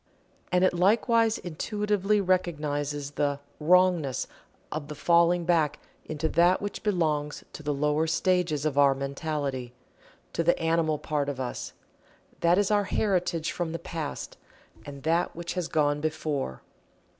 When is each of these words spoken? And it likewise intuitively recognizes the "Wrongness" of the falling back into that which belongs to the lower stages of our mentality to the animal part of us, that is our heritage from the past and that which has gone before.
And 0.51 0.63
it 0.63 0.73
likewise 0.73 1.37
intuitively 1.37 2.19
recognizes 2.19 3.11
the 3.11 3.39
"Wrongness" 3.59 4.25
of 4.71 4.87
the 4.87 4.95
falling 4.95 5.45
back 5.45 5.77
into 6.05 6.27
that 6.29 6.59
which 6.59 6.81
belongs 6.81 7.43
to 7.53 7.61
the 7.61 7.71
lower 7.71 8.07
stages 8.07 8.65
of 8.65 8.79
our 8.79 8.95
mentality 8.95 9.75
to 10.33 10.43
the 10.43 10.57
animal 10.57 10.97
part 10.97 11.29
of 11.29 11.39
us, 11.39 11.73
that 12.39 12.57
is 12.57 12.71
our 12.71 12.85
heritage 12.85 13.51
from 13.51 13.73
the 13.73 13.77
past 13.77 14.37
and 14.87 15.03
that 15.03 15.35
which 15.35 15.53
has 15.53 15.67
gone 15.67 16.01
before. 16.01 16.63